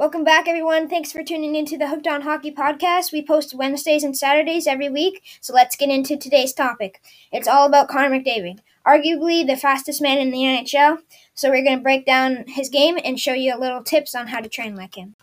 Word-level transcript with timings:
Welcome 0.00 0.24
back, 0.24 0.48
everyone. 0.48 0.88
Thanks 0.88 1.12
for 1.12 1.22
tuning 1.22 1.54
into 1.54 1.76
the 1.76 1.88
Hooked 1.88 2.06
on 2.06 2.22
Hockey 2.22 2.50
podcast. 2.50 3.12
We 3.12 3.20
post 3.22 3.52
Wednesdays 3.52 4.02
and 4.02 4.16
Saturdays 4.16 4.66
every 4.66 4.88
week, 4.88 5.22
so 5.42 5.52
let's 5.52 5.76
get 5.76 5.90
into 5.90 6.16
today's 6.16 6.54
topic. 6.54 7.02
It's 7.30 7.46
all 7.46 7.66
about 7.66 7.88
Connor 7.88 8.18
McDavid, 8.18 8.60
arguably 8.86 9.46
the 9.46 9.58
fastest 9.58 10.00
man 10.00 10.16
in 10.16 10.30
the 10.30 10.38
NHL. 10.38 11.00
So 11.34 11.50
we're 11.50 11.62
going 11.62 11.76
to 11.76 11.82
break 11.82 12.06
down 12.06 12.46
his 12.46 12.70
game 12.70 12.98
and 13.04 13.20
show 13.20 13.34
you 13.34 13.54
a 13.54 13.60
little 13.60 13.84
tips 13.84 14.14
on 14.14 14.28
how 14.28 14.40
to 14.40 14.48
train 14.48 14.74
like 14.74 14.96
him. 14.96 15.16